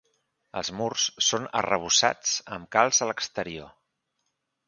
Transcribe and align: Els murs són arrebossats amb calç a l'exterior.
Els 0.61 0.69
murs 0.77 1.03
són 1.25 1.45
arrebossats 1.59 2.33
amb 2.57 2.67
calç 2.77 3.03
a 3.05 3.09
l'exterior. 3.11 3.71